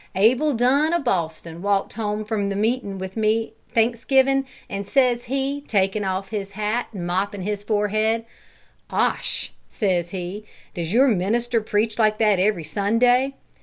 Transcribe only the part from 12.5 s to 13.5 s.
Sunday?'